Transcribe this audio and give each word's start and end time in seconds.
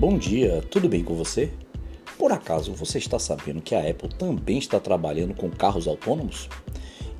Bom 0.00 0.16
dia, 0.16 0.62
tudo 0.70 0.88
bem 0.88 1.04
com 1.04 1.14
você? 1.14 1.52
Por 2.16 2.32
acaso 2.32 2.72
você 2.72 2.96
está 2.96 3.18
sabendo 3.18 3.60
que 3.60 3.74
a 3.74 3.86
Apple 3.86 4.08
também 4.08 4.56
está 4.56 4.80
trabalhando 4.80 5.34
com 5.34 5.50
carros 5.50 5.86
autônomos? 5.86 6.48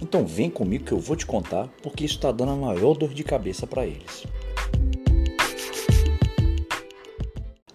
Então 0.01 0.25
vem 0.25 0.49
comigo 0.49 0.87
que 0.87 0.93
eu 0.93 0.99
vou 0.99 1.15
te 1.15 1.27
contar 1.27 1.69
porque 1.83 2.07
isso 2.07 2.15
está 2.15 2.33
dando 2.33 2.53
a 2.53 2.57
maior 2.57 2.97
dor 2.97 3.13
de 3.13 3.23
cabeça 3.23 3.67
para 3.67 3.87
eles. 3.87 4.25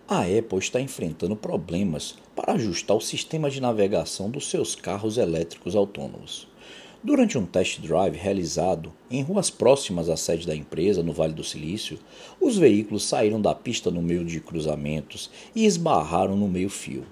A 0.08 0.22
Apple 0.22 0.58
está 0.58 0.82
enfrentando 0.82 1.36
problemas 1.36 2.16
para 2.36 2.54
ajustar 2.54 2.98
o 2.98 3.02
sistema 3.02 3.48
de 3.48 3.62
navegação 3.62 4.28
dos 4.28 4.50
seus 4.50 4.74
carros 4.74 5.20
elétricos 5.20 5.76
autônomos. 5.76 6.48
Durante 7.06 7.38
um 7.38 7.46
test 7.46 7.82
drive 7.82 8.18
realizado 8.18 8.92
em 9.12 9.22
ruas 9.22 9.52
próximas 9.52 10.10
à 10.10 10.18
sede 10.18 10.48
da 10.48 10.56
empresa, 10.56 11.04
no 11.04 11.14
Vale 11.14 11.34
do 11.34 11.44
Silício, 11.44 12.00
os 12.42 12.58
veículos 12.58 13.04
saíram 13.04 13.40
da 13.40 13.54
pista 13.54 13.92
no 13.92 14.02
meio 14.02 14.26
de 14.26 14.40
cruzamentos 14.40 15.30
e 15.54 15.68
esbarraram 15.68 16.36
no 16.36 16.48
meio-fio. 16.48 17.06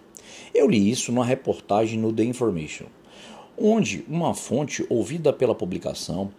Eu 0.51 0.67
li 0.67 0.89
isso 0.89 1.11
numa 1.11 1.23
reportagem 1.23 1.99
no 1.99 2.11
The 2.11 2.23
Information, 2.23 2.87
onde 3.55 4.03
uma 4.09 4.33
fonte 4.33 4.83
ouvida 4.89 5.31
pela 5.31 5.53
publicação 5.53 6.31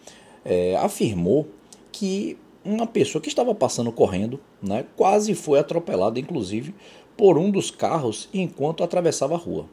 é, 0.45 0.75
afirmou 0.75 1.47
que 1.93 2.37
uma 2.65 2.89
pessoa 2.89 3.23
que 3.23 3.29
estava 3.29 3.55
passando 3.55 3.93
correndo 3.93 4.41
né, 4.61 4.85
quase 4.97 5.33
foi 5.33 5.61
atropelada, 5.61 6.19
inclusive, 6.19 6.75
por 7.17 7.39
um 7.39 7.53
dos 7.53 7.71
carros 7.71 8.29
enquanto 8.35 8.83
atravessava 8.83 9.35
a 9.35 9.39
rua. 9.39 9.69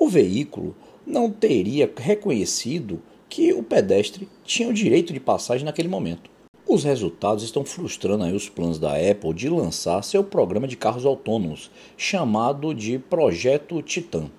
O 0.00 0.08
veículo 0.08 0.74
não 1.06 1.30
teria 1.30 1.90
reconhecido 1.96 3.00
que 3.28 3.52
o 3.52 3.62
pedestre 3.62 4.28
tinha 4.44 4.68
o 4.68 4.74
direito 4.74 5.12
de 5.12 5.20
passagem 5.20 5.64
naquele 5.64 5.88
momento. 5.88 6.30
Os 6.68 6.82
resultados 6.82 7.44
estão 7.44 7.64
frustrando 7.64 8.24
os 8.26 8.48
planos 8.48 8.78
da 8.78 8.94
Apple 8.94 9.32
de 9.32 9.48
lançar 9.48 10.02
seu 10.02 10.24
programa 10.24 10.66
de 10.66 10.76
carros 10.76 11.06
autônomos, 11.06 11.70
chamado 11.96 12.74
de 12.74 12.98
Projeto 12.98 13.80
Titan. 13.82 14.30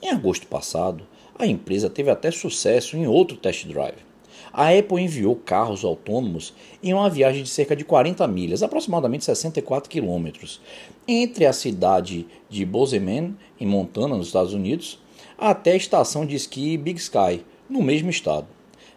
Em 0.00 0.08
agosto 0.08 0.46
passado, 0.46 1.06
a 1.38 1.46
empresa 1.46 1.90
teve 1.90 2.10
até 2.10 2.30
sucesso 2.30 2.96
em 2.96 3.06
outro 3.06 3.36
test 3.36 3.66
drive. 3.66 4.08
A 4.50 4.70
Apple 4.70 5.02
enviou 5.02 5.36
carros 5.36 5.84
autônomos 5.84 6.54
em 6.82 6.94
uma 6.94 7.10
viagem 7.10 7.42
de 7.42 7.50
cerca 7.50 7.76
de 7.76 7.84
40 7.84 8.26
milhas, 8.26 8.62
aproximadamente 8.62 9.26
64 9.26 9.90
quilômetros, 9.90 10.60
entre 11.06 11.44
a 11.44 11.52
cidade 11.52 12.26
de 12.48 12.64
Bozeman, 12.64 13.36
em 13.60 13.66
Montana, 13.66 14.16
nos 14.16 14.28
Estados 14.28 14.54
Unidos, 14.54 14.98
até 15.38 15.72
a 15.72 15.76
estação 15.76 16.26
de 16.26 16.34
esqui 16.34 16.76
Big 16.76 16.98
Sky, 16.98 17.44
no 17.70 17.80
mesmo 17.80 18.10
estado. 18.10 18.48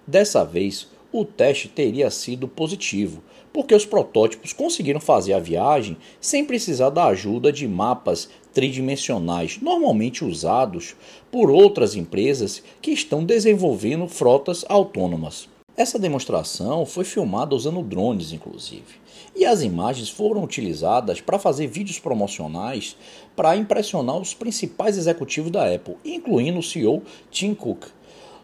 Dessa 0.07 0.43
vez, 0.43 0.87
o 1.11 1.23
teste 1.23 1.67
teria 1.67 2.09
sido 2.09 2.47
positivo, 2.47 3.21
porque 3.53 3.75
os 3.75 3.85
protótipos 3.85 4.51
conseguiram 4.51 4.99
fazer 4.99 5.33
a 5.33 5.39
viagem 5.39 5.97
sem 6.19 6.43
precisar 6.43 6.89
da 6.89 7.05
ajuda 7.05 7.51
de 7.51 7.67
mapas 7.67 8.29
tridimensionais 8.53 9.59
normalmente 9.61 10.25
usados 10.25 10.95
por 11.29 11.51
outras 11.51 11.95
empresas 11.95 12.63
que 12.81 12.91
estão 12.91 13.23
desenvolvendo 13.23 14.07
frotas 14.07 14.65
autônomas. 14.67 15.47
Essa 15.81 15.97
demonstração 15.97 16.85
foi 16.85 17.03
filmada 17.03 17.55
usando 17.55 17.81
drones, 17.81 18.31
inclusive, 18.31 19.01
e 19.35 19.47
as 19.47 19.63
imagens 19.63 20.11
foram 20.11 20.43
utilizadas 20.43 21.19
para 21.19 21.39
fazer 21.39 21.65
vídeos 21.65 21.97
promocionais 21.97 22.95
para 23.35 23.57
impressionar 23.57 24.17
os 24.17 24.31
principais 24.31 24.95
executivos 24.95 25.49
da 25.49 25.73
Apple, 25.73 25.97
incluindo 26.05 26.59
o 26.59 26.63
CEO 26.63 27.01
Tim 27.31 27.55
Cook. 27.55 27.87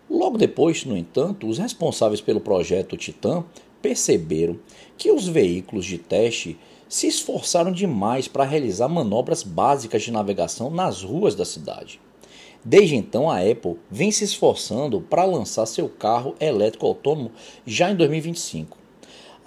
Logo 0.09 0.35
depois, 0.35 0.83
no 0.83 0.97
entanto, 0.97 1.47
os 1.47 1.59
responsáveis 1.59 2.21
pelo 2.21 2.41
projeto 2.41 2.97
Titan 2.97 3.43
perceberam 3.83 4.57
que 4.97 5.11
os 5.11 5.27
veículos 5.27 5.85
de 5.85 5.99
teste 5.99 6.57
se 6.89 7.05
esforçaram 7.05 7.71
demais 7.71 8.27
para 8.27 8.45
realizar 8.45 8.87
manobras 8.87 9.43
básicas 9.43 10.01
de 10.01 10.11
navegação 10.11 10.71
nas 10.71 11.03
ruas 11.03 11.35
da 11.35 11.45
cidade. 11.45 11.99
Desde 12.63 12.95
então, 12.95 13.29
a 13.29 13.39
Apple 13.39 13.77
vem 13.89 14.11
se 14.11 14.23
esforçando 14.23 15.01
para 15.01 15.23
lançar 15.25 15.65
seu 15.65 15.87
carro 15.87 16.35
elétrico 16.39 16.85
autônomo 16.85 17.31
já 17.65 17.91
em 17.91 17.95
2025. 17.95 18.77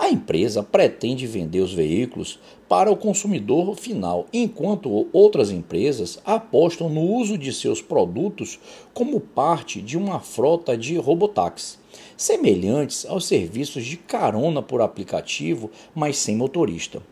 A 0.01 0.09
empresa 0.09 0.63
pretende 0.63 1.27
vender 1.27 1.61
os 1.61 1.75
veículos 1.75 2.39
para 2.67 2.91
o 2.91 2.97
consumidor 2.97 3.77
final, 3.77 4.25
enquanto 4.33 5.07
outras 5.13 5.51
empresas 5.51 6.19
apostam 6.25 6.89
no 6.89 7.03
uso 7.03 7.37
de 7.37 7.53
seus 7.53 7.83
produtos 7.83 8.59
como 8.95 9.21
parte 9.21 9.83
de 9.83 9.99
uma 9.99 10.19
frota 10.19 10.75
de 10.75 10.97
robotáxi, 10.97 11.77
semelhantes 12.17 13.05
aos 13.05 13.27
serviços 13.27 13.85
de 13.85 13.99
carona 13.99 14.63
por 14.63 14.81
aplicativo, 14.81 15.71
mas 15.95 16.17
sem 16.17 16.35
motorista. 16.35 17.03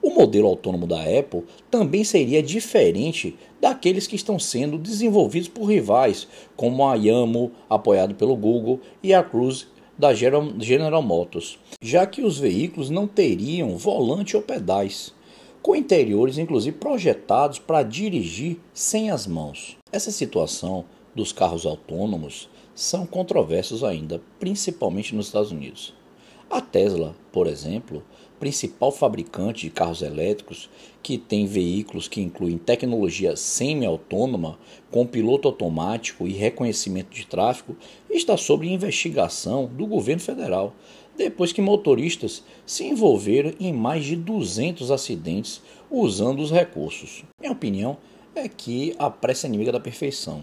O 0.00 0.10
modelo 0.10 0.48
autônomo 0.48 0.86
da 0.86 1.00
Apple 1.02 1.44
também 1.70 2.04
seria 2.04 2.42
diferente 2.42 3.36
daqueles 3.60 4.06
que 4.06 4.16
estão 4.16 4.38
sendo 4.38 4.78
desenvolvidos 4.78 5.48
por 5.48 5.64
rivais, 5.64 6.28
como 6.56 6.86
a 6.86 6.94
Yamo, 6.94 7.52
apoiado 7.68 8.14
pelo 8.14 8.36
Google, 8.36 8.80
e 9.02 9.12
a 9.12 9.22
Cruise, 9.22 9.66
da 9.98 10.14
General 10.14 11.02
Motors, 11.02 11.58
já 11.82 12.06
que 12.06 12.22
os 12.22 12.38
veículos 12.38 12.88
não 12.88 13.08
teriam 13.08 13.76
volante 13.76 14.36
ou 14.36 14.42
pedais, 14.42 15.12
com 15.60 15.74
interiores 15.74 16.38
inclusive 16.38 16.76
projetados 16.76 17.58
para 17.58 17.82
dirigir 17.82 18.60
sem 18.72 19.10
as 19.10 19.26
mãos. 19.26 19.76
Essa 19.90 20.12
situação 20.12 20.84
dos 21.16 21.32
carros 21.32 21.66
autônomos 21.66 22.48
são 22.76 23.04
controversos 23.04 23.82
ainda, 23.82 24.22
principalmente 24.38 25.16
nos 25.16 25.26
Estados 25.26 25.50
Unidos. 25.50 25.92
A 26.50 26.62
Tesla, 26.62 27.14
por 27.30 27.46
exemplo, 27.46 28.02
principal 28.40 28.90
fabricante 28.90 29.66
de 29.66 29.70
carros 29.70 30.00
elétricos, 30.00 30.70
que 31.02 31.18
tem 31.18 31.46
veículos 31.46 32.08
que 32.08 32.22
incluem 32.22 32.56
tecnologia 32.56 33.36
semi-autônoma, 33.36 34.58
com 34.90 35.06
piloto 35.06 35.46
automático 35.46 36.26
e 36.26 36.32
reconhecimento 36.32 37.14
de 37.14 37.26
tráfego, 37.26 37.76
está 38.08 38.34
sob 38.38 38.66
investigação 38.66 39.66
do 39.66 39.86
governo 39.86 40.22
federal, 40.22 40.74
depois 41.18 41.52
que 41.52 41.60
motoristas 41.60 42.42
se 42.64 42.84
envolveram 42.84 43.52
em 43.60 43.72
mais 43.72 44.06
de 44.06 44.16
200 44.16 44.90
acidentes 44.90 45.60
usando 45.90 46.40
os 46.40 46.50
recursos. 46.50 47.24
Minha 47.38 47.52
opinião 47.52 47.98
é 48.34 48.48
que 48.48 48.94
a 48.98 49.10
pressa 49.10 49.46
é 49.46 49.48
inimiga 49.48 49.72
da 49.72 49.80
perfeição. 49.80 50.42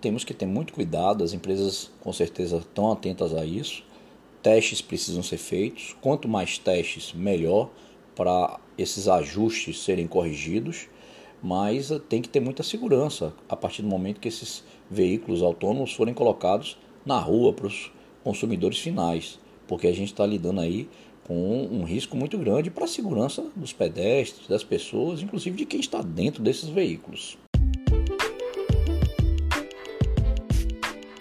Temos 0.00 0.22
que 0.22 0.34
ter 0.34 0.46
muito 0.46 0.72
cuidado, 0.72 1.24
as 1.24 1.32
empresas 1.32 1.90
com 2.00 2.12
certeza 2.12 2.58
estão 2.58 2.92
atentas 2.92 3.34
a 3.34 3.44
isso 3.44 3.82
testes 4.42 4.80
precisam 4.80 5.22
ser 5.22 5.38
feitos. 5.38 5.96
Quanto 6.00 6.28
mais 6.28 6.58
testes, 6.58 7.12
melhor 7.12 7.70
para 8.14 8.58
esses 8.76 9.08
ajustes 9.08 9.82
serem 9.82 10.06
corrigidos. 10.06 10.88
Mas 11.42 11.90
eh, 11.90 12.00
tem 12.08 12.20
que 12.20 12.28
ter 12.28 12.40
muita 12.40 12.62
segurança 12.62 13.32
a 13.48 13.56
partir 13.56 13.82
do 13.82 13.88
momento 13.88 14.20
que 14.20 14.28
esses 14.28 14.64
veículos 14.90 15.42
autônomos 15.42 15.92
forem 15.92 16.12
colocados 16.12 16.76
na 17.06 17.18
rua 17.18 17.52
para 17.52 17.66
os 17.66 17.92
consumidores 18.24 18.78
finais, 18.78 19.38
porque 19.66 19.86
a 19.86 19.92
gente 19.92 20.08
está 20.08 20.26
lidando 20.26 20.60
aí 20.60 20.88
com 21.24 21.68
um 21.70 21.84
risco 21.84 22.16
muito 22.16 22.36
grande 22.38 22.70
para 22.70 22.84
a 22.84 22.88
segurança 22.88 23.46
dos 23.54 23.72
pedestres, 23.72 24.48
das 24.48 24.64
pessoas, 24.64 25.22
inclusive 25.22 25.56
de 25.56 25.66
quem 25.66 25.78
está 25.78 26.02
dentro 26.02 26.42
desses 26.42 26.68
veículos. 26.68 27.38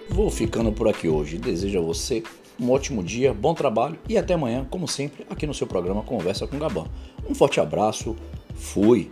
Vou 0.09 0.31
ficando 0.31 0.72
por 0.72 0.88
aqui 0.88 1.07
hoje. 1.07 1.38
Desejo 1.38 1.78
a 1.78 1.81
você 1.81 2.23
um 2.59 2.72
ótimo 2.72 3.03
dia, 3.03 3.34
bom 3.34 3.53
trabalho 3.53 3.97
e 4.07 4.18
até 4.18 4.34
amanhã, 4.34 4.66
como 4.69 4.88
sempre, 4.88 5.25
aqui 5.29 5.45
no 5.45 5.53
seu 5.53 5.68
programa 5.68 6.01
Conversa 6.01 6.47
com 6.47 6.57
Gabão. 6.57 6.88
Um 7.29 7.35
forte 7.35 7.59
abraço, 7.59 8.16
fui! 8.56 9.12